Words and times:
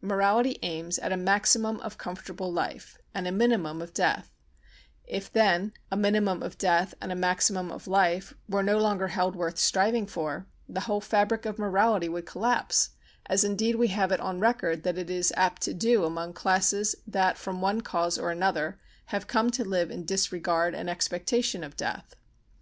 Morality 0.00 0.58
aims 0.62 0.98
at 1.00 1.12
a 1.12 1.18
maximum 1.18 1.80
of 1.80 1.98
comfortable 1.98 2.50
life 2.50 2.96
and 3.12 3.26
a 3.26 3.30
minimum 3.30 3.82
of 3.82 3.92
death; 3.92 4.30
if 5.04 5.30
then, 5.30 5.70
a 5.90 5.96
minimum 5.98 6.42
of 6.42 6.56
death 6.56 6.94
and 6.98 7.12
a 7.12 7.14
maximum 7.14 7.70
of 7.70 7.86
life 7.86 8.32
were 8.48 8.62
no 8.62 8.78
longer 8.78 9.08
held 9.08 9.36
worth 9.36 9.58
striving 9.58 10.06
for, 10.06 10.46
the 10.66 10.80
whole 10.80 11.02
fabric 11.02 11.44
of 11.44 11.58
morality 11.58 12.08
would 12.08 12.24
collapse, 12.24 12.92
as 13.26 13.44
indeed 13.44 13.76
we 13.76 13.88
have 13.88 14.10
it 14.10 14.20
on 14.20 14.40
record 14.40 14.82
that 14.82 14.96
it 14.96 15.10
is 15.10 15.30
apt 15.36 15.60
to 15.60 15.74
do 15.74 16.04
among 16.06 16.32
classes 16.32 16.96
that 17.06 17.36
from 17.36 17.60
one 17.60 17.82
cause 17.82 18.16
or 18.16 18.30
another 18.30 18.80
have 19.12 19.26
come 19.26 19.50
to 19.50 19.62
live 19.62 19.90
in 19.90 20.06
disregard 20.06 20.74
and 20.74 20.88
expectation 20.88 21.62
of 21.62 21.76
death. 21.76 22.16